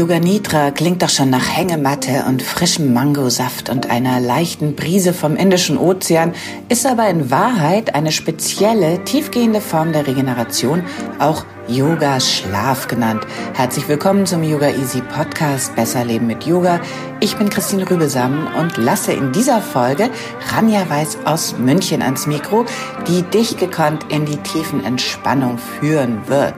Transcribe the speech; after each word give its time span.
Yoga 0.00 0.18
Nidra 0.18 0.70
klingt 0.70 1.02
doch 1.02 1.10
schon 1.10 1.28
nach 1.28 1.54
Hängematte 1.54 2.24
und 2.26 2.40
frischem 2.40 2.94
Mangosaft 2.94 3.68
und 3.68 3.90
einer 3.90 4.18
leichten 4.18 4.74
Brise 4.74 5.12
vom 5.12 5.36
Indischen 5.36 5.76
Ozean, 5.76 6.32
ist 6.70 6.86
aber 6.86 7.10
in 7.10 7.30
Wahrheit 7.30 7.94
eine 7.94 8.10
spezielle, 8.10 9.04
tiefgehende 9.04 9.60
Form 9.60 9.92
der 9.92 10.06
Regeneration, 10.06 10.84
auch 11.18 11.44
Yoga 11.70 12.18
Schlaf 12.18 12.88
genannt. 12.88 13.24
Herzlich 13.54 13.86
willkommen 13.86 14.26
zum 14.26 14.42
Yoga 14.42 14.70
Easy 14.70 15.02
Podcast 15.02 15.76
Besser 15.76 16.04
Leben 16.04 16.26
mit 16.26 16.44
Yoga. 16.44 16.80
Ich 17.20 17.36
bin 17.36 17.48
Christine 17.48 17.88
Rübesam 17.88 18.48
und 18.58 18.76
lasse 18.76 19.12
in 19.12 19.30
dieser 19.30 19.62
Folge 19.62 20.10
Ranja 20.48 20.90
Weiß 20.90 21.18
aus 21.26 21.56
München 21.58 22.02
ans 22.02 22.26
Mikro, 22.26 22.64
die 23.06 23.22
dich 23.22 23.56
gekonnt 23.56 24.04
in 24.08 24.24
die 24.24 24.38
tiefen 24.38 24.84
Entspannung 24.84 25.58
führen 25.58 26.26
wird. 26.26 26.54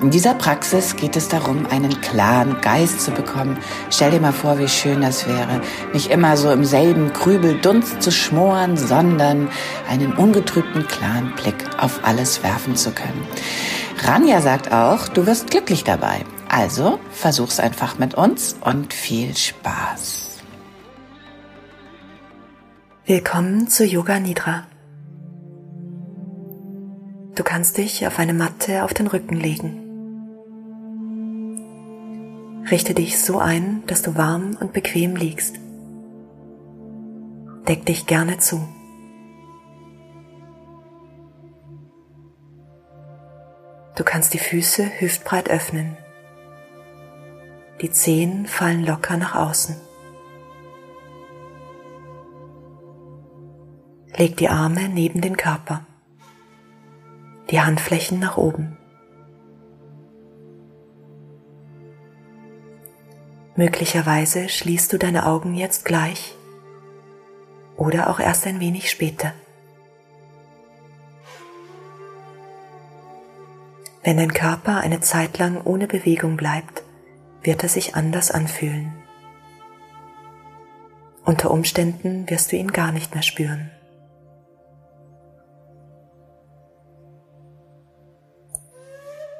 In 0.00 0.10
dieser 0.10 0.32
Praxis 0.32 0.96
geht 0.96 1.14
es 1.14 1.28
darum, 1.28 1.66
einen 1.70 2.00
klaren 2.00 2.58
Geist 2.62 3.02
zu 3.02 3.10
bekommen. 3.10 3.58
Stell 3.90 4.12
dir 4.12 4.20
mal 4.20 4.32
vor, 4.32 4.58
wie 4.58 4.68
schön 4.68 5.02
das 5.02 5.28
wäre, 5.28 5.60
nicht 5.92 6.10
immer 6.10 6.38
so 6.38 6.50
im 6.50 6.64
selben 6.64 7.12
Krübeldunst 7.12 8.00
zu 8.00 8.10
schmoren, 8.10 8.78
sondern 8.78 9.48
einen 9.90 10.14
ungetrübten, 10.14 10.88
klaren 10.88 11.34
Blick 11.34 11.56
auf 11.76 12.00
alles 12.02 12.42
werfen 12.42 12.76
zu 12.76 12.92
können. 12.92 13.28
Ranja 13.98 14.40
sagt 14.40 14.72
auch, 14.72 15.08
du 15.08 15.26
wirst 15.26 15.50
glücklich 15.50 15.84
dabei. 15.84 16.24
Also 16.48 16.98
versuch's 17.10 17.60
einfach 17.60 17.98
mit 17.98 18.14
uns 18.14 18.56
und 18.60 18.92
viel 18.92 19.36
Spaß. 19.36 20.42
Willkommen 23.06 23.68
zu 23.68 23.84
Yoga 23.84 24.18
Nidra. 24.18 24.64
Du 27.34 27.42
kannst 27.42 27.78
dich 27.78 28.06
auf 28.06 28.18
eine 28.18 28.34
Matte 28.34 28.84
auf 28.84 28.94
den 28.94 29.08
Rücken 29.08 29.36
legen. 29.36 29.80
Richte 32.70 32.94
dich 32.94 33.20
so 33.20 33.40
ein, 33.40 33.82
dass 33.86 34.02
du 34.02 34.16
warm 34.16 34.56
und 34.60 34.72
bequem 34.72 35.16
liegst. 35.16 35.56
Deck 37.68 37.84
dich 37.86 38.06
gerne 38.06 38.38
zu. 38.38 38.66
Du 43.96 44.02
kannst 44.02 44.34
die 44.34 44.38
Füße 44.38 45.00
hüftbreit 45.00 45.48
öffnen. 45.48 45.96
Die 47.80 47.90
Zehen 47.90 48.46
fallen 48.46 48.84
locker 48.84 49.16
nach 49.16 49.36
außen. 49.36 49.76
Leg 54.16 54.36
die 54.36 54.48
Arme 54.48 54.88
neben 54.88 55.20
den 55.20 55.36
Körper, 55.36 55.84
die 57.50 57.60
Handflächen 57.60 58.20
nach 58.20 58.36
oben. 58.36 58.76
Möglicherweise 63.56 64.48
schließt 64.48 64.92
du 64.92 64.98
deine 64.98 65.26
Augen 65.26 65.54
jetzt 65.54 65.84
gleich 65.84 66.34
oder 67.76 68.10
auch 68.10 68.18
erst 68.18 68.46
ein 68.46 68.58
wenig 68.58 68.90
später. 68.90 69.32
Wenn 74.04 74.18
dein 74.18 74.34
Körper 74.34 74.80
eine 74.80 75.00
Zeit 75.00 75.38
lang 75.38 75.62
ohne 75.64 75.86
Bewegung 75.86 76.36
bleibt, 76.36 76.82
wird 77.42 77.62
er 77.62 77.70
sich 77.70 77.96
anders 77.96 78.30
anfühlen. 78.30 78.92
Unter 81.24 81.50
Umständen 81.50 82.28
wirst 82.28 82.52
du 82.52 82.56
ihn 82.56 82.70
gar 82.70 82.92
nicht 82.92 83.14
mehr 83.14 83.22
spüren. 83.22 83.70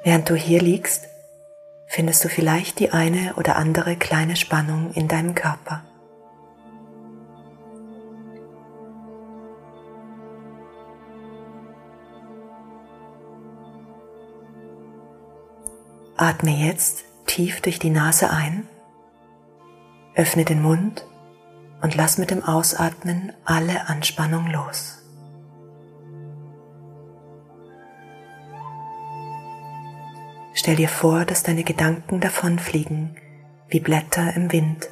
Während 0.03 0.31
du 0.31 0.35
hier 0.35 0.63
liegst, 0.63 1.09
findest 1.87 2.25
du 2.25 2.29
vielleicht 2.31 2.79
die 2.79 2.91
eine 2.91 3.35
oder 3.37 3.57
andere 3.57 3.97
kleine 3.97 4.37
Spannung 4.37 4.93
in 4.93 5.09
deinem 5.09 5.35
Körper. 5.35 5.83
Atme 16.17 16.53
jetzt 16.53 17.05
tief 17.27 17.61
durch 17.61 17.81
die 17.81 17.91
Nase 17.91 18.31
ein, 18.31 18.69
öffne 20.15 20.45
den 20.45 20.63
Mund 20.63 21.07
und 21.83 21.97
lass 21.97 22.19
mit 22.19 22.31
dem 22.31 22.45
Ausatmen 22.45 23.33
alle 23.45 23.89
Anspannung 23.89 24.47
los. 24.47 25.03
Stell 30.55 30.77
dir 30.77 30.89
vor, 30.89 31.25
dass 31.25 31.43
deine 31.43 31.65
Gedanken 31.65 32.21
davonfliegen 32.21 33.17
wie 33.69 33.81
Blätter 33.81 34.35
im 34.37 34.53
Wind. 34.53 34.89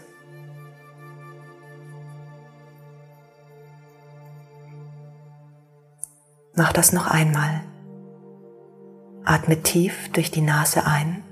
Mach 6.55 6.73
das 6.73 6.93
noch 6.93 7.07
einmal. 7.07 7.63
Atme 9.33 9.63
tief 9.63 10.11
durch 10.13 10.31
die 10.31 10.43
Nase 10.43 10.85
ein 10.85 11.23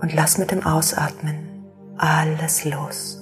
und 0.00 0.14
lass 0.14 0.38
mit 0.38 0.50
dem 0.50 0.64
Ausatmen 0.64 1.66
alles 1.98 2.64
los. 2.64 3.18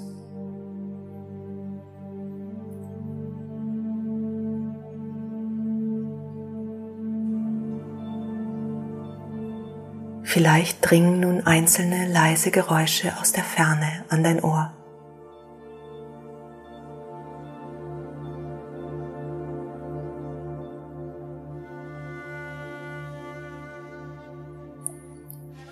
Vielleicht 10.23 10.89
dringen 10.89 11.19
nun 11.19 11.45
einzelne 11.45 12.07
leise 12.07 12.53
Geräusche 12.53 13.19
aus 13.21 13.33
der 13.33 13.43
Ferne 13.43 14.05
an 14.11 14.23
dein 14.23 14.41
Ohr. 14.45 14.78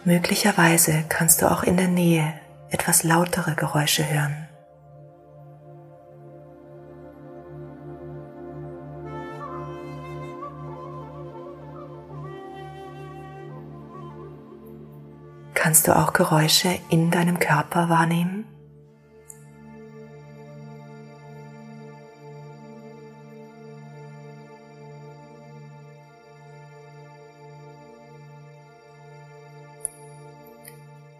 Möglicherweise 0.06 1.03
kannst 1.09 1.43
du 1.43 1.50
auch 1.50 1.65
in 1.65 1.77
der 1.77 1.89
Nähe 1.89 2.33
etwas 2.71 3.03
lautere 3.03 3.56
Geräusche 3.56 4.09
hören. 4.09 4.47
Kannst 15.55 15.89
du 15.89 15.97
auch 15.97 16.12
Geräusche 16.12 16.78
in 16.88 17.11
deinem 17.11 17.41
Körper 17.41 17.88
wahrnehmen? 17.88 18.44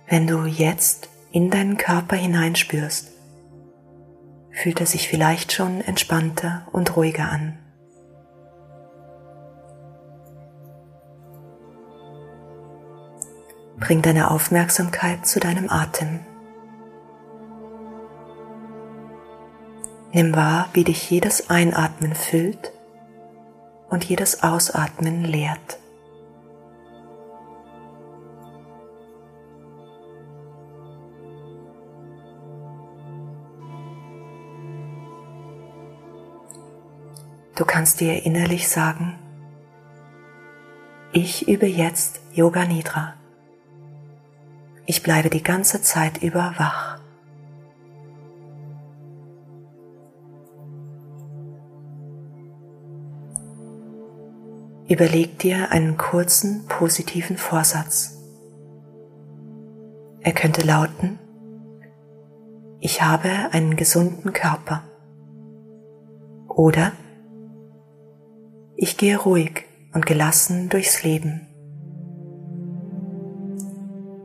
Wenn 0.09 0.29
du 0.29 0.45
jetzt 0.45 1.09
in 1.33 1.51
deinen 1.51 1.77
Körper 1.77 2.15
hineinspürst, 2.15 3.11
fühlt 4.53 4.81
er 4.81 4.87
sich 4.87 5.09
vielleicht 5.09 5.53
schon 5.53 5.81
entspannter 5.81 6.67
und 6.73 6.97
ruhiger 6.97 7.29
an. 7.29 7.59
Bring 13.79 14.01
deine 14.01 14.31
Aufmerksamkeit 14.31 15.27
zu 15.27 15.41
deinem 15.41 15.69
Atem. 15.69 16.21
Nimm 20.13 20.35
wahr, 20.35 20.69
wie 20.73 20.85
dich 20.85 21.11
jedes 21.11 21.51
Einatmen 21.51 22.15
füllt 22.15 22.73
und 23.91 24.05
jedes 24.05 24.43
Ausatmen 24.43 25.25
leert. 25.25 25.79
Du 37.57 37.65
kannst 37.65 38.01
dir 38.01 38.27
innerlich 38.27 38.69
sagen, 38.69 39.19
ich 41.11 41.49
übe 41.49 41.65
jetzt 41.65 42.21
Yoga 42.35 42.67
Nidra. 42.67 43.15
Ich 44.85 45.03
bleibe 45.03 45.31
die 45.31 45.43
ganze 45.43 45.81
Zeit 45.81 46.23
über 46.23 46.53
wach. 46.59 46.99
Überleg 54.87 55.39
dir 55.39 55.73
einen 55.73 55.97
kurzen 55.97 56.67
positiven 56.69 57.39
Vorsatz. 57.39 58.19
Er 60.21 60.33
könnte 60.33 60.61
lauten, 60.61 61.19
ich 62.81 63.01
habe 63.01 63.31
einen 63.53 63.77
gesunden 63.77 64.35
Körper. 64.35 64.83
Oder 66.49 66.93
ich 68.77 68.99
gehe 68.99 69.17
ruhig 69.17 69.65
und 69.95 70.05
gelassen 70.05 70.69
durchs 70.69 71.03
Leben. 71.03 71.47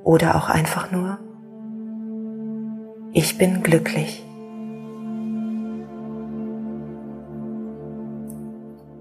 Oder 0.04 0.36
auch 0.36 0.50
einfach 0.50 0.92
nur, 0.92 1.20
ich 3.14 3.38
bin 3.38 3.64
glücklich. 3.64 4.26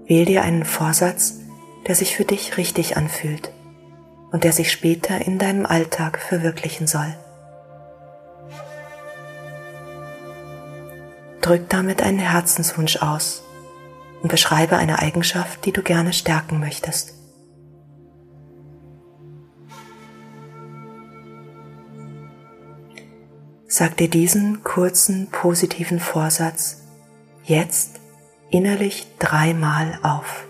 Wähl 0.05 0.25
dir 0.25 0.43
einen 0.43 0.65
Vorsatz, 0.65 1.39
der 1.87 1.95
sich 1.95 2.15
für 2.15 2.25
dich 2.25 2.57
richtig 2.57 2.95
anfühlt 2.95 3.51
und 4.31 4.43
der 4.43 4.53
sich 4.53 4.71
später 4.71 5.25
in 5.25 5.37
deinem 5.37 5.65
Alltag 5.65 6.19
verwirklichen 6.19 6.87
soll. 6.87 7.13
Drück 11.41 11.67
damit 11.69 12.03
einen 12.03 12.19
Herzenswunsch 12.19 12.97
aus 12.97 13.43
und 14.21 14.29
beschreibe 14.29 14.77
eine 14.77 14.99
Eigenschaft, 14.99 15.65
die 15.65 15.71
du 15.71 15.81
gerne 15.81 16.13
stärken 16.13 16.59
möchtest. 16.59 17.13
Sag 23.67 23.95
dir 23.97 24.09
diesen 24.09 24.63
kurzen 24.63 25.29
positiven 25.31 25.99
Vorsatz 25.99 26.81
jetzt 27.45 28.01
innerlich 28.49 29.07
dreimal 29.17 29.97
auf. 30.03 30.45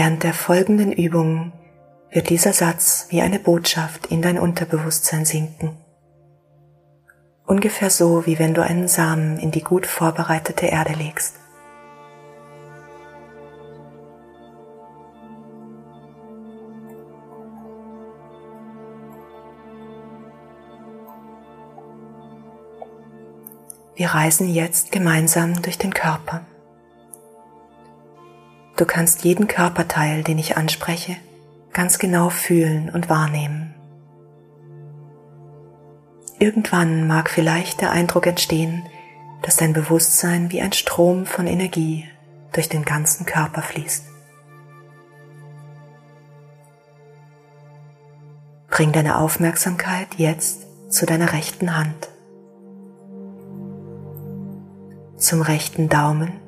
Während 0.00 0.22
der 0.22 0.32
folgenden 0.32 0.92
Übungen 0.92 1.52
wird 2.12 2.30
dieser 2.30 2.52
Satz 2.52 3.08
wie 3.10 3.20
eine 3.20 3.40
Botschaft 3.40 4.06
in 4.06 4.22
dein 4.22 4.38
Unterbewusstsein 4.38 5.24
sinken. 5.24 5.76
Ungefähr 7.44 7.90
so, 7.90 8.24
wie 8.24 8.38
wenn 8.38 8.54
du 8.54 8.62
einen 8.62 8.86
Samen 8.86 9.40
in 9.40 9.50
die 9.50 9.64
gut 9.64 9.86
vorbereitete 9.86 10.66
Erde 10.66 10.92
legst. 10.92 11.34
Wir 23.96 24.10
reisen 24.10 24.48
jetzt 24.48 24.92
gemeinsam 24.92 25.60
durch 25.60 25.76
den 25.76 25.92
Körper. 25.92 26.42
Du 28.78 28.84
kannst 28.84 29.24
jeden 29.24 29.48
Körperteil, 29.48 30.22
den 30.22 30.38
ich 30.38 30.56
anspreche, 30.56 31.16
ganz 31.72 31.98
genau 31.98 32.30
fühlen 32.30 32.90
und 32.90 33.08
wahrnehmen. 33.08 33.74
Irgendwann 36.38 37.08
mag 37.08 37.28
vielleicht 37.28 37.80
der 37.80 37.90
Eindruck 37.90 38.28
entstehen, 38.28 38.86
dass 39.42 39.56
dein 39.56 39.72
Bewusstsein 39.72 40.52
wie 40.52 40.60
ein 40.62 40.72
Strom 40.72 41.26
von 41.26 41.48
Energie 41.48 42.08
durch 42.52 42.68
den 42.68 42.84
ganzen 42.84 43.26
Körper 43.26 43.62
fließt. 43.62 44.04
Bring 48.70 48.92
deine 48.92 49.18
Aufmerksamkeit 49.18 50.06
jetzt 50.18 50.66
zu 50.88 51.04
deiner 51.04 51.32
rechten 51.32 51.76
Hand, 51.76 52.08
zum 55.16 55.42
rechten 55.42 55.88
Daumen 55.88 56.47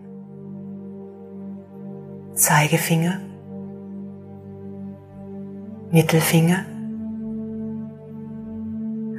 Zeigefinger, 2.50 3.20
Mittelfinger, 5.92 6.64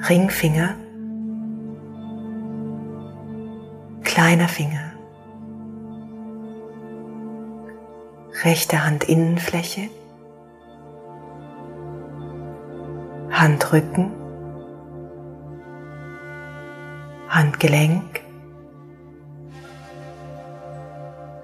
Ringfinger, 0.10 0.76
kleiner 4.04 4.50
Finger, 4.50 4.92
rechte 8.44 8.84
Handinnenfläche, 8.84 9.88
Handrücken, 13.32 14.12
Handgelenk, 17.30 18.20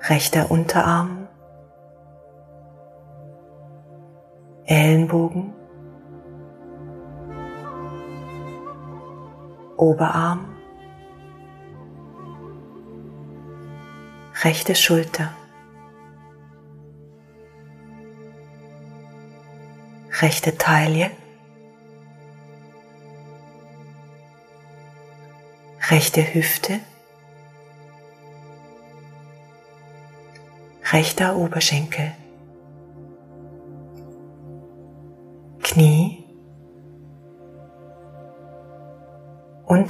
rechter 0.09 0.51
Unterarm, 0.51 1.16
Ellenbogen, 4.69 5.53
Oberarm, 9.77 10.57
rechte 14.43 14.75
Schulter, 14.75 15.31
rechte 20.19 20.57
Taille, 20.57 21.11
rechte 25.89 26.33
Hüfte, 26.33 26.81
rechter 30.91 31.37
Oberschenkel. 31.37 32.11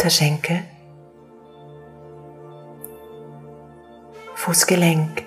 Unterschenkel, 0.08 0.64
Fußgelenk, 4.36 5.26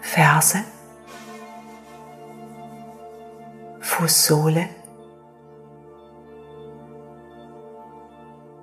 Ferse, 0.00 0.64
Fußsohle, 3.78 4.68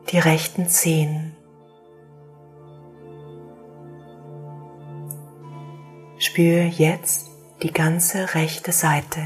die 0.09 0.19
rechten 0.19 0.67
Zehen. 0.67 1.37
Spür 6.17 6.63
jetzt 6.63 7.29
die 7.63 7.71
ganze 7.71 8.35
rechte 8.35 8.73
Seite 8.73 9.21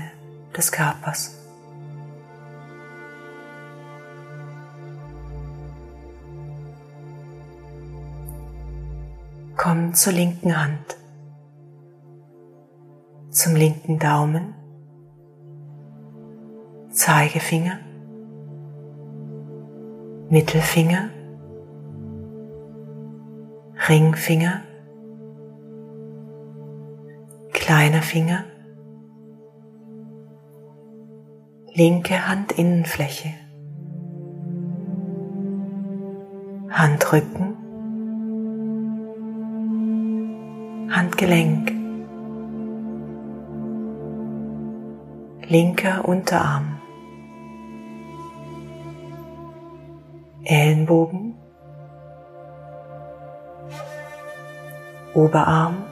des 0.55 0.71
Körpers. 0.71 1.38
Komm 9.61 9.93
zur 9.93 10.13
linken 10.13 10.57
Hand, 10.57 10.97
zum 13.29 13.57
linken 13.57 13.99
Daumen, 13.99 14.53
Zeigefinger, 16.91 17.77
Mittelfinger, 20.29 21.09
Ringfinger, 23.89 24.61
kleiner 27.51 28.01
Finger, 28.01 28.45
linke 31.73 32.29
Handinnenfläche, 32.29 33.33
Handrücken, 36.69 37.48
Gelenk, 41.19 41.69
linker 45.49 46.07
Unterarm, 46.07 46.79
Ellenbogen, 50.45 51.35
Oberarm, 55.13 55.83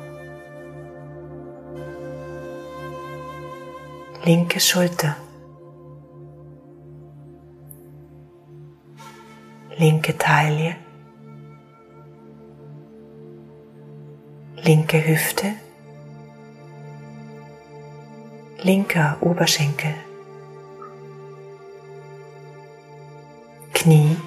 linke 4.24 4.62
Schulter, 4.62 5.18
linke 9.78 10.18
Taille, 10.18 10.78
linke 14.68 14.98
Hüfte, 15.08 15.54
linker 18.64 19.16
Oberschenkel, 19.22 19.94
Knie, 23.74 24.18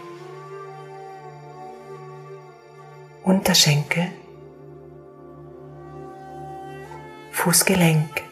Unterschenkel, 3.22 4.12
Fußgelenk, 7.32 8.22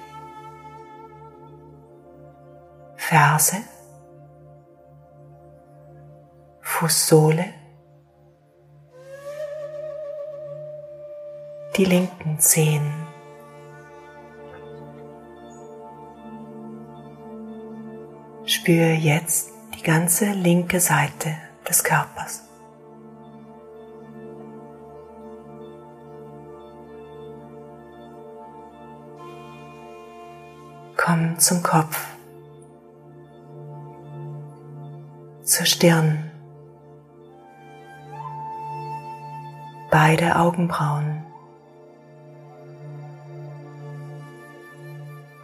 Ferse, 2.97 3.59
Fußsohle, 6.63 7.58
die 11.79 11.85
linken 11.85 12.41
Zehen. 12.41 12.93
Spüre 18.45 18.95
jetzt 18.95 19.53
die 19.77 19.83
ganze 19.83 20.33
linke 20.33 20.81
Seite 20.81 21.37
des 21.69 21.85
Körpers. 21.85 22.43
Komm 30.97 31.39
zum 31.39 31.63
Kopf, 31.63 32.07
zur 35.43 35.65
Stirn, 35.65 36.31
beide 39.91 40.37
Augenbrauen, 40.37 41.18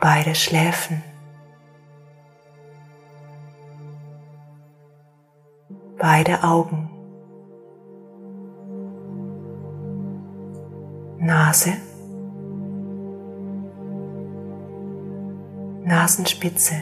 beide 0.05 0.35
Schläfen. 0.35 1.03
beide 5.99 6.43
Augen, 6.43 6.91
Nase, 11.19 11.73
Nasenspitze, 15.85 16.75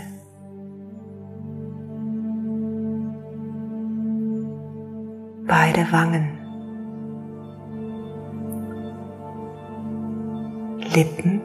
beide 5.47 5.87
Wangen, 5.93 6.39
Lippen, 10.95 11.41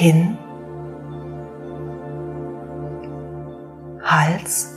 Kinn, 0.00 0.38
Hals, 4.02 4.74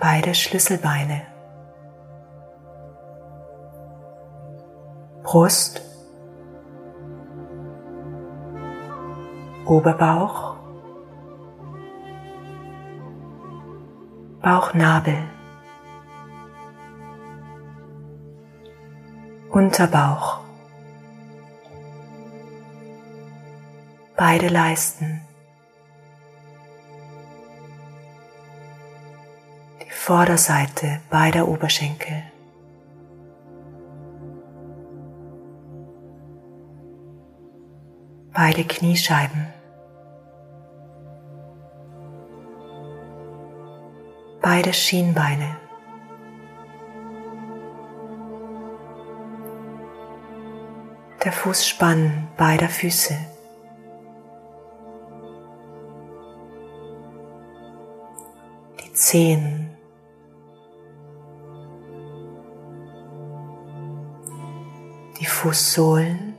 beide 0.00 0.34
Schlüsselbeine, 0.34 1.22
Brust, 5.22 5.80
Oberbauch, 9.66 10.56
Bauchnabel, 14.42 15.22
Unterbauch, 19.50 20.39
beide 24.20 24.48
Leisten, 24.48 25.22
die 29.80 29.90
Vorderseite 29.90 31.00
beider 31.08 31.48
Oberschenkel. 31.48 32.24
Beide 38.34 38.64
Kniescheiben. 38.64 39.46
Beide 44.42 44.74
Schienbeine. 44.74 45.56
Der 51.24 51.32
Fußspann 51.32 52.28
beider 52.36 52.68
Füße. 52.68 53.16
Die 59.10 59.16
Zehen. 59.16 59.70
Die 65.18 65.26
Fußsohlen. 65.26 66.34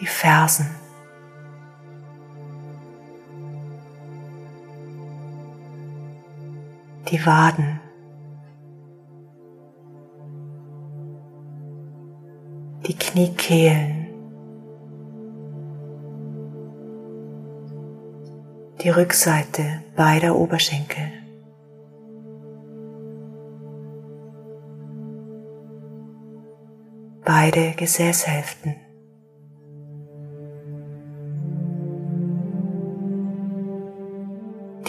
Die 0.00 0.06
Fersen. 0.06 0.66
Die 7.08 7.24
Waden. 7.24 7.80
Die 12.84 12.98
Kniekehlen. 12.98 14.01
Die 18.82 18.88
Rückseite 18.88 19.80
beider 19.94 20.34
Oberschenkel. 20.34 21.04
Beide 27.24 27.74
Gesäßhälften. 27.76 28.74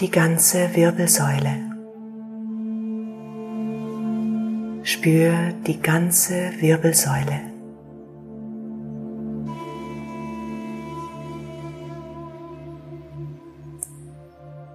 Die 0.00 0.10
ganze 0.10 0.74
Wirbelsäule. 0.74 1.54
Spür 4.82 5.52
die 5.68 5.80
ganze 5.80 6.50
Wirbelsäule. 6.60 7.53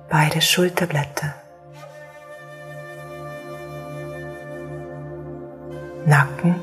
Beide 0.10 0.42
Schulterblätter. 0.42 1.36
Nacken. 6.06 6.56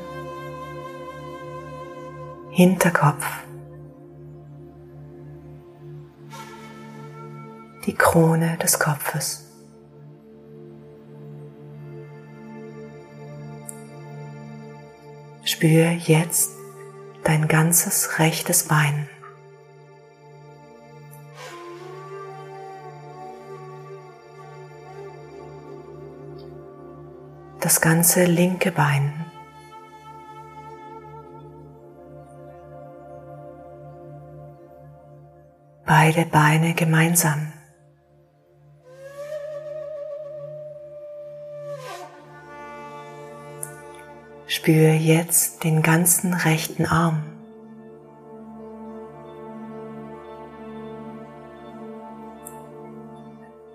Hinterkopf. 2.51 3.25
Die 7.85 7.93
Krone 7.93 8.57
des 8.57 8.77
Kopfes. 8.79 9.45
Spür 15.45 15.91
jetzt 15.91 16.51
dein 17.23 17.47
ganzes 17.47 18.19
rechtes 18.19 18.67
Bein. 18.67 19.07
Das 27.67 27.81
ganze 27.81 28.23
linke 28.23 28.71
Bein. 28.71 29.25
Beide 35.85 36.25
Beine 36.27 36.75
gemeinsam. 36.75 37.51
Spür 44.47 44.93
jetzt 44.93 45.65
den 45.65 45.81
ganzen 45.81 46.33
rechten 46.33 46.85
Arm. 46.85 47.21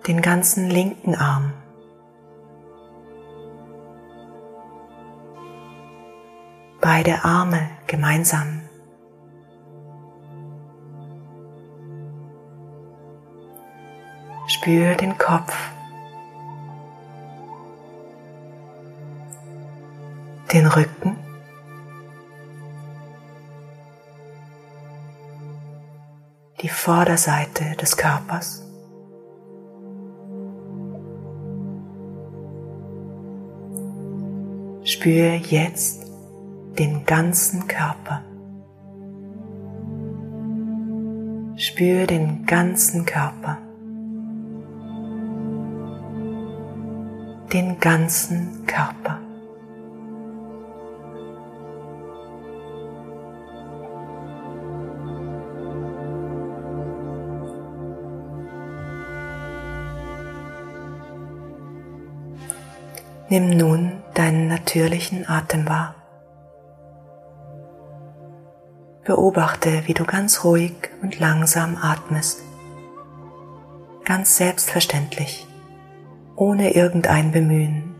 Den 0.07 0.23
ganzen 0.23 0.71
linken 0.71 1.15
Arm. 1.15 1.53
Beide 6.83 7.25
Arme 7.25 7.71
gemeinsam. 7.87 8.61
Spür 14.49 14.97
den 14.97 15.17
Kopf, 15.17 15.57
den 20.53 20.67
Rücken, 20.67 21.17
die 26.61 26.69
Vorderseite 26.69 27.77
des 27.81 27.97
Körpers. 27.97 28.63
Spür 34.85 35.35
jetzt 35.35 36.02
den 36.83 37.07
ganzen 37.07 37.69
Körper. 37.69 38.25
Spür 41.57 42.09
den 42.09 42.45
ganzen 42.45 43.07
Körper. 43.07 43.59
Den 47.53 47.79
ganzen 47.79 48.67
Körper. 48.67 49.21
Nimm 63.29 63.51
nun 63.57 63.93
deinen 64.15 64.49
natürlichen 64.49 65.29
Atem 65.29 65.69
wahr. 65.69 66.02
Beobachte, 69.05 69.83
wie 69.87 69.95
du 69.95 70.05
ganz 70.05 70.45
ruhig 70.45 70.75
und 71.03 71.19
langsam 71.19 71.77
atmest. 71.77 72.41
Ganz 74.05 74.37
selbstverständlich, 74.37 75.45
ohne 76.37 76.75
irgendein 76.75 77.33
Bemühen. 77.33 77.97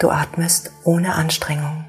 Du 0.00 0.10
atmest 0.10 0.72
ohne 0.82 1.14
Anstrengung. 1.14 1.84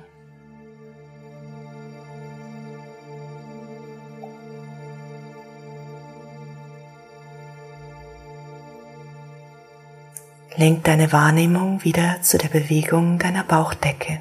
Lenk 10.55 10.83
deine 10.83 11.11
Wahrnehmung 11.11 11.83
wieder 11.83 12.21
zu 12.21 12.37
der 12.37 12.49
Bewegung 12.49 13.17
deiner 13.17 13.43
Bauchdecke. 13.43 14.19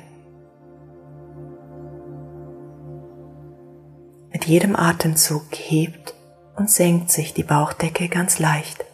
Mit 4.43 4.49
jedem 4.49 4.75
Atemzug 4.75 5.45
hebt 5.53 6.15
und 6.57 6.69
senkt 6.69 7.13
sich 7.13 7.33
die 7.33 7.45
Bauchdecke 7.45 8.09
ganz 8.09 8.41
leicht. 8.41 8.85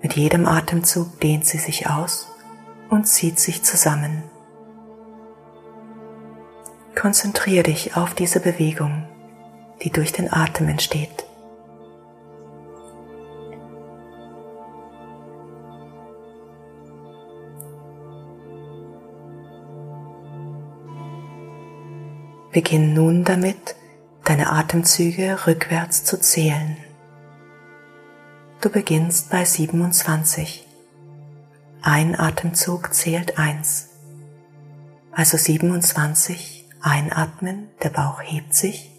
Mit 0.00 0.14
jedem 0.14 0.46
Atemzug 0.46 1.20
dehnt 1.20 1.44
sie 1.44 1.58
sich 1.58 1.90
aus 1.90 2.26
und 2.88 3.06
zieht 3.06 3.38
sich 3.38 3.62
zusammen. 3.62 4.22
Konzentriere 6.98 7.64
dich 7.64 7.94
auf 7.94 8.14
diese 8.14 8.40
Bewegung, 8.40 9.06
die 9.82 9.90
durch 9.90 10.12
den 10.12 10.32
Atem 10.32 10.68
entsteht. 10.68 11.23
Beginn 22.54 22.94
nun 22.94 23.24
damit, 23.24 23.74
deine 24.22 24.52
Atemzüge 24.52 25.48
rückwärts 25.48 26.04
zu 26.04 26.20
zählen. 26.20 26.76
Du 28.60 28.70
beginnst 28.70 29.28
bei 29.28 29.44
27. 29.44 30.64
Ein 31.82 32.16
Atemzug 32.16 32.94
zählt 32.94 33.40
1. 33.40 33.88
Also 35.10 35.36
27 35.36 36.70
einatmen, 36.80 37.70
der 37.82 37.90
Bauch 37.90 38.22
hebt 38.22 38.54
sich. 38.54 38.92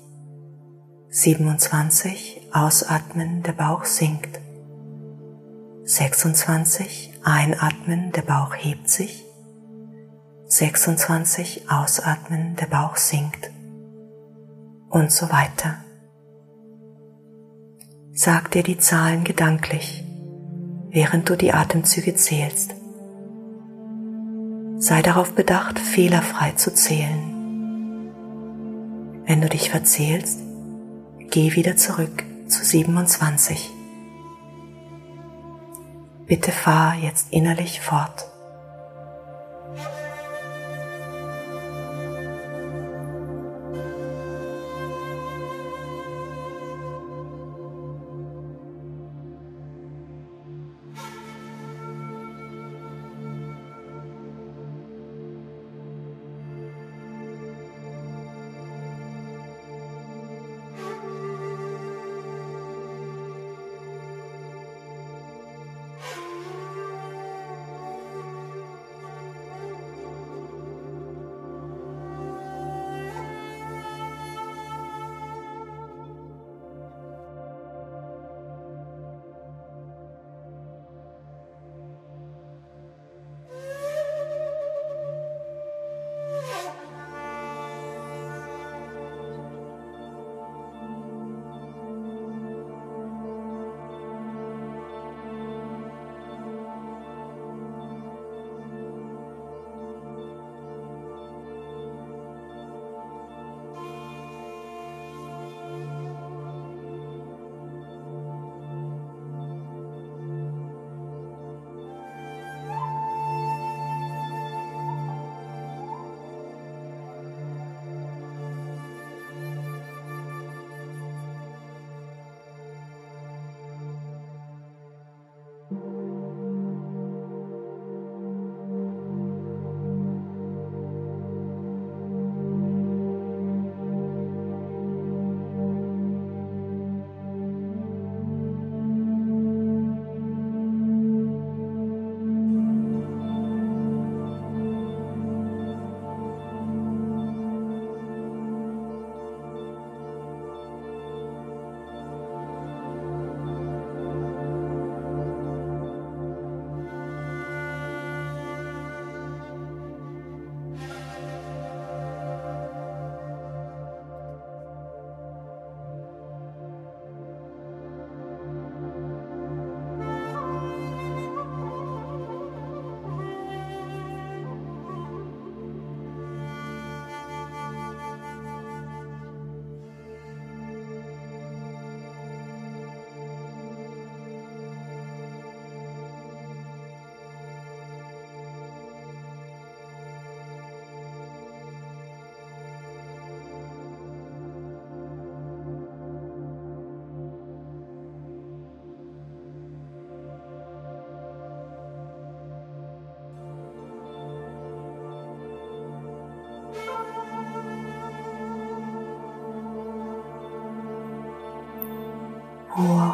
27 1.08 2.50
ausatmen, 2.52 3.42
der 3.42 3.54
Bauch 3.54 3.86
sinkt. 3.86 4.38
26 5.86 7.14
einatmen, 7.24 8.12
der 8.12 8.24
Bauch 8.24 8.54
hebt 8.54 8.90
sich. 8.90 9.25
26 10.56 11.70
ausatmen, 11.70 12.56
der 12.56 12.68
Bauch 12.68 12.96
sinkt 12.96 13.52
und 14.88 15.12
so 15.12 15.30
weiter. 15.30 15.84
Sag 18.14 18.52
dir 18.52 18.64
die 18.64 18.78
Zahlen 18.78 19.26
gedanklich, 19.26 20.06
während 20.92 21.28
du 21.28 21.36
die 21.36 21.52
Atemzüge 21.52 22.16
zählst. 22.16 22.74
Sei 24.78 25.02
darauf 25.02 25.36
bedacht, 25.36 25.78
fehlerfrei 25.78 26.52
zu 26.52 26.74
zählen. 26.74 27.34
Wenn 29.26 29.42
du 29.42 29.50
dich 29.50 29.70
verzählst, 29.70 30.40
geh 31.32 31.54
wieder 31.56 31.76
zurück 31.76 32.24
zu 32.48 32.64
27. 32.64 33.72
Bitte 36.28 36.54
fahr 36.54 36.96
jetzt 36.96 37.34
innerlich 37.34 37.82
fort. 37.82 38.32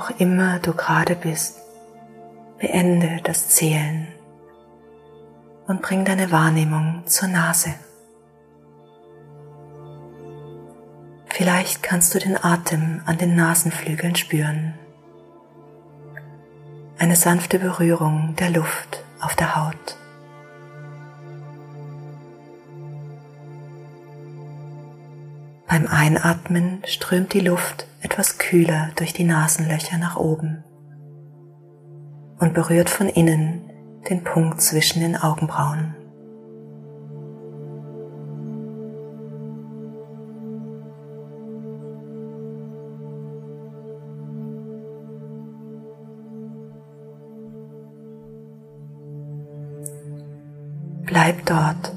Auch 0.01 0.09
immer 0.19 0.57
du 0.59 0.73
gerade 0.73 1.15
bist, 1.15 1.59
beende 2.57 3.19
das 3.23 3.49
Zählen 3.49 4.07
und 5.67 5.83
bring 5.83 6.05
deine 6.05 6.31
Wahrnehmung 6.31 7.03
zur 7.05 7.27
Nase. 7.27 7.75
Vielleicht 11.27 11.83
kannst 11.83 12.15
du 12.15 12.19
den 12.19 12.43
Atem 12.43 13.01
an 13.05 13.19
den 13.19 13.35
Nasenflügeln 13.35 14.15
spüren. 14.15 14.73
Eine 16.97 17.15
sanfte 17.15 17.59
Berührung 17.59 18.35
der 18.39 18.49
Luft 18.49 19.03
auf 19.19 19.35
der 19.35 19.55
Haut. 19.55 19.97
Beim 25.67 25.85
Einatmen 25.87 26.81
strömt 26.85 27.33
die 27.33 27.39
Luft 27.39 27.85
etwas 28.11 28.37
kühler 28.37 28.89
durch 28.97 29.13
die 29.13 29.23
Nasenlöcher 29.23 29.97
nach 29.97 30.17
oben 30.17 30.65
und 32.39 32.53
berührt 32.53 32.89
von 32.89 33.07
innen 33.07 33.69
den 34.09 34.21
Punkt 34.25 34.59
zwischen 34.61 34.99
den 34.99 35.15
Augenbrauen. 35.15 35.95
Bleib 51.05 51.45
dort 51.45 51.93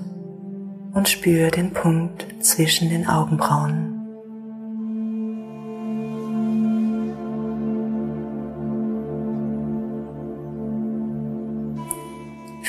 und 0.93 1.09
spüre 1.09 1.51
den 1.51 1.73
Punkt 1.73 2.25
zwischen 2.41 2.89
den 2.89 3.09
Augenbrauen. 3.09 3.94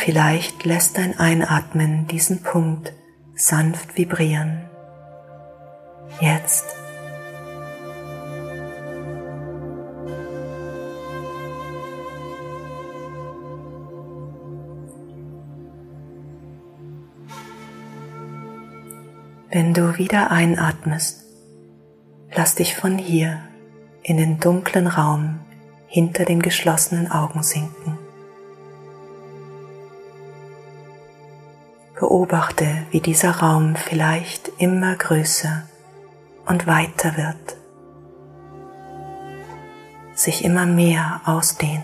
Vielleicht 0.05 0.65
lässt 0.65 0.99
dein 0.99 1.17
Einatmen 1.17 2.05
diesen 2.05 2.43
Punkt 2.43 2.93
sanft 3.33 3.97
vibrieren. 3.97 4.69
Jetzt. 6.21 6.63
Wenn 19.49 19.73
du 19.73 19.97
wieder 19.97 20.29
einatmest, 20.29 21.23
lass 22.35 22.53
dich 22.53 22.75
von 22.75 22.99
hier 22.99 23.39
in 24.03 24.17
den 24.17 24.39
dunklen 24.39 24.85
Raum 24.85 25.39
hinter 25.87 26.25
den 26.25 26.43
geschlossenen 26.43 27.09
Augen 27.09 27.41
sinken. 27.41 27.94
Beobachte, 31.97 32.67
wie 32.91 32.99
dieser 32.99 33.38
Raum 33.38 33.77
vielleicht 33.77 34.51
immer 34.58 34.95
größer 34.95 35.63
und 36.45 36.67
weiter 36.67 37.15
wird, 37.15 37.55
sich 40.13 40.43
immer 40.43 40.65
mehr 40.65 41.21
ausdehnt. 41.23 41.84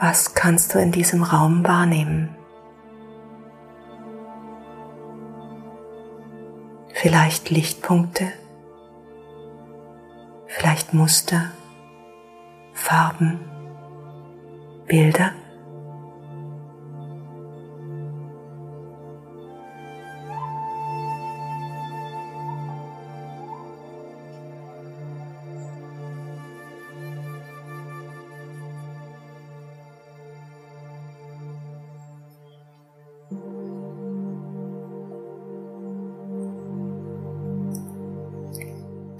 Was 0.00 0.34
kannst 0.34 0.74
du 0.74 0.80
in 0.80 0.90
diesem 0.90 1.22
Raum 1.22 1.64
wahrnehmen? 1.64 2.36
Vielleicht 7.02 7.50
Lichtpunkte, 7.50 8.32
vielleicht 10.46 10.94
Muster, 10.94 11.50
Farben, 12.74 13.40
Bilder. 14.86 15.32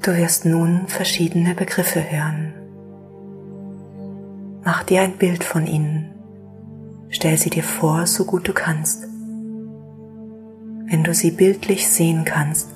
Du 0.03 0.17
wirst 0.17 0.45
nun 0.45 0.89
verschiedene 0.89 1.55
Begriffe 1.55 2.03
hören. 2.11 2.53
Mach 4.65 4.83
dir 4.83 5.03
ein 5.03 5.17
Bild 5.17 5.45
von 5.45 5.65
ihnen. 5.65 6.11
Stell 7.09 7.39
sie 7.39 7.51
dir 7.51 7.63
vor, 7.63 8.09
so 8.09 8.25
gut 8.25 8.49
du 8.49 8.53
kannst. 8.53 9.05
Wenn 10.91 11.05
du 11.05 11.15
sie 11.15 11.31
bildlich 11.31 11.89
sehen 11.89 12.25
kannst, 12.25 12.69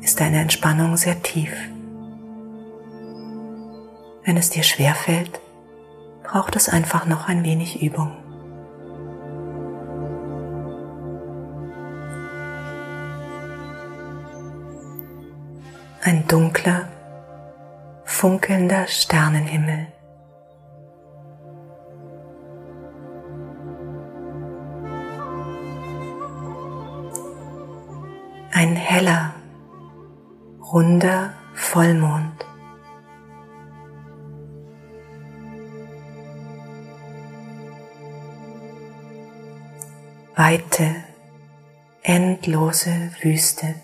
ist 0.00 0.20
deine 0.20 0.40
Entspannung 0.40 0.96
sehr 0.96 1.20
tief. 1.20 1.52
Wenn 4.24 4.36
es 4.36 4.48
dir 4.50 4.62
schwer 4.62 4.94
fällt, 4.94 5.40
braucht 6.22 6.54
es 6.54 6.68
einfach 6.68 7.06
noch 7.06 7.26
ein 7.26 7.42
wenig 7.42 7.82
Übung. 7.82 8.12
Ein 16.06 16.24
dunkler, 16.28 16.86
funkelnder 18.04 18.86
Sternenhimmel. 18.86 19.88
Ein 28.52 28.76
heller, 28.76 29.34
runder 30.72 31.34
Vollmond. 31.54 32.46
Weite, 40.36 41.02
endlose 42.04 43.10
Wüste. 43.22 43.74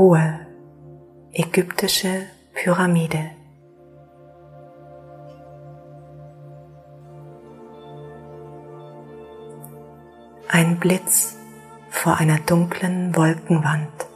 Hohe 0.00 0.46
ägyptische 1.30 2.26
Pyramide. 2.54 3.32
Ein 10.48 10.80
Blitz 10.80 11.36
vor 11.90 12.16
einer 12.16 12.38
dunklen 12.38 13.14
Wolkenwand. 13.14 14.06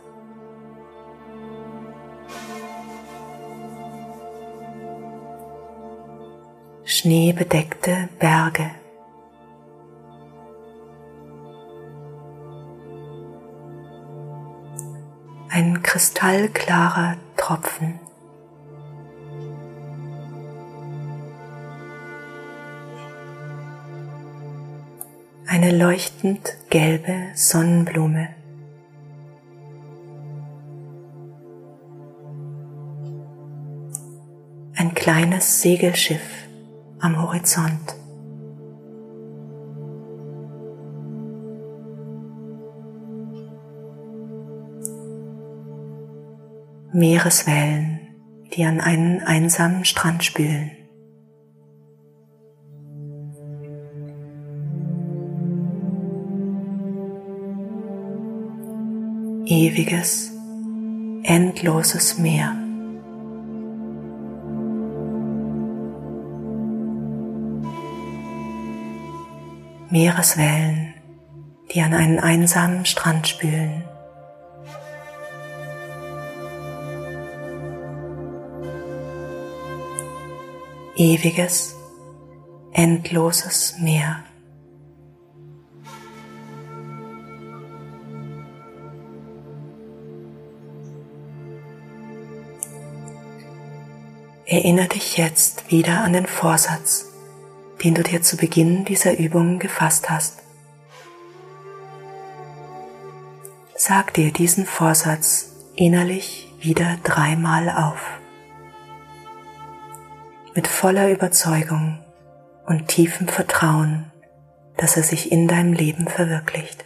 Schneebedeckte 6.84 8.08
Berge. 8.18 8.70
Kristallklarer 15.94 17.18
Tropfen. 17.36 18.00
Eine 25.46 25.70
leuchtend 25.70 26.56
gelbe 26.68 27.28
Sonnenblume. 27.36 28.30
Ein 34.74 34.94
kleines 34.96 35.62
Segelschiff 35.62 36.48
am 36.98 37.22
Horizont. 37.22 37.93
Meereswellen, 46.94 47.98
die 48.54 48.64
an 48.64 48.80
einen 48.80 49.20
einsamen 49.20 49.84
Strand 49.84 50.22
spülen. 50.22 50.70
ewiges, 59.46 60.32
endloses 61.22 62.18
Meer. 62.18 62.56
Meereswellen, 69.90 70.94
die 71.72 71.82
an 71.82 71.92
einen 71.92 72.18
einsamen 72.18 72.84
Strand 72.84 73.28
spülen. 73.28 73.84
Ewiges, 80.96 81.74
endloses 82.72 83.74
Meer. 83.80 84.22
Erinnere 94.46 94.86
dich 94.88 95.16
jetzt 95.16 95.68
wieder 95.72 96.02
an 96.02 96.12
den 96.12 96.26
Vorsatz, 96.26 97.06
den 97.82 97.94
du 97.94 98.04
dir 98.04 98.22
zu 98.22 98.36
Beginn 98.36 98.84
dieser 98.84 99.18
Übung 99.18 99.58
gefasst 99.58 100.10
hast. 100.10 100.42
Sag 103.74 104.14
dir 104.14 104.32
diesen 104.32 104.64
Vorsatz 104.64 105.50
innerlich 105.74 106.52
wieder 106.60 106.98
dreimal 107.02 107.68
auf. 107.68 108.20
Mit 110.56 110.68
voller 110.68 111.10
Überzeugung 111.10 111.98
und 112.64 112.86
tiefem 112.86 113.26
Vertrauen, 113.26 114.12
dass 114.76 114.96
er 114.96 115.02
sich 115.02 115.32
in 115.32 115.48
deinem 115.48 115.72
Leben 115.72 116.06
verwirklicht. 116.06 116.84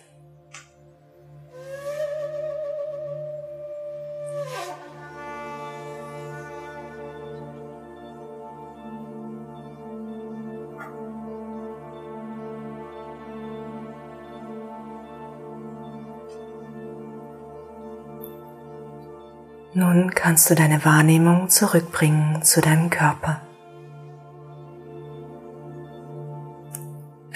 Nun 19.74 20.14
kannst 20.14 20.48
du 20.48 20.54
deine 20.54 20.84
Wahrnehmung 20.86 21.50
zurückbringen 21.50 22.42
zu 22.42 22.62
deinem 22.62 22.88
Körper. 22.88 23.42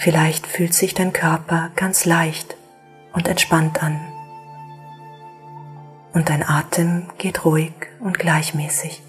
Vielleicht 0.03 0.47
fühlt 0.47 0.73
sich 0.73 0.93
dein 0.93 1.13
Körper 1.13 1.71
ganz 1.77 2.03
leicht 2.03 2.57
und 3.13 3.29
entspannt 3.29 3.81
an. 3.81 4.01
Und 6.11 6.27
dein 6.27 6.43
Atem 6.45 7.07
geht 7.17 7.45
ruhig 7.45 7.71
und 8.01 8.19
gleichmäßig. 8.19 9.01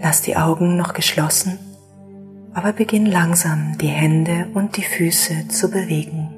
Lass 0.00 0.22
die 0.22 0.38
Augen 0.38 0.78
noch 0.78 0.94
geschlossen, 0.94 1.58
aber 2.58 2.72
beginn 2.72 3.06
langsam 3.06 3.78
die 3.78 3.86
Hände 3.86 4.48
und 4.52 4.76
die 4.76 4.82
Füße 4.82 5.46
zu 5.46 5.70
bewegen. 5.70 6.28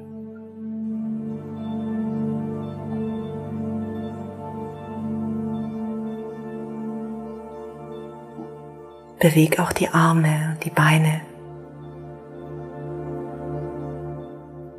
Beweg 9.19 9.59
auch 9.59 9.71
die 9.71 9.89
Arme 9.89 10.57
die 10.63 10.69
Beine. 10.69 11.21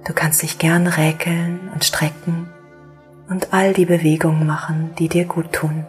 Du 0.06 0.12
kannst 0.14 0.42
dich 0.42 0.58
gern 0.58 0.86
räkeln 0.86 1.70
und 1.74 1.84
strecken 1.84 2.48
und 3.28 3.52
all 3.52 3.72
die 3.72 3.86
Bewegungen 3.86 4.46
machen, 4.46 4.92
die 5.00 5.08
dir 5.08 5.24
gut 5.24 5.52
tun. 5.52 5.86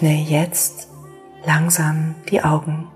Öffne 0.00 0.22
jetzt 0.22 0.88
langsam 1.44 2.14
die 2.30 2.42
Augen. 2.42 2.88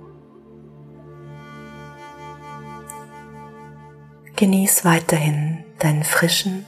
Genieß 4.36 4.86
weiterhin 4.86 5.64
deinen 5.80 6.02
frischen 6.02 6.64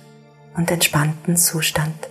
und 0.55 0.70
entspannten 0.70 1.38
Zustand. 1.38 2.11